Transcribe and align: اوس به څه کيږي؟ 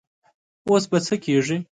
اوس 0.67 0.83
به 0.91 0.97
څه 1.05 1.15
کيږي؟ 1.23 1.57